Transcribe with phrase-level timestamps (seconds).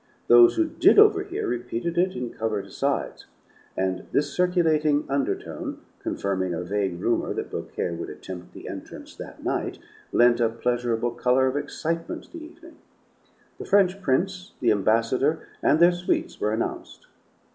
[0.29, 3.27] Those who did overhear repeated it in covert asides,
[3.77, 9.43] and this circulating undertone, confirming a vague rumor that Beaucaire would attempt the entrance that
[9.43, 9.77] night,
[10.11, 12.77] lent a pleasurable color of excitement to the evening.
[13.59, 17.05] The French prince, the ambassador, and their suites were announced.